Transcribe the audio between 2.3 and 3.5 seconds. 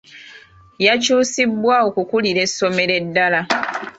essomero eddala.